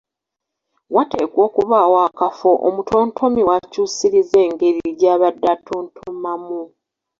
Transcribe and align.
Wateekwa 0.95 1.41
okubaawo 1.49 1.97
akafo 2.07 2.49
omutontomi 2.67 3.41
w’akyusiriza 3.47 4.35
engeri 4.45 4.81
gy’abadde 4.99 5.47
atontomamu, 5.55 6.61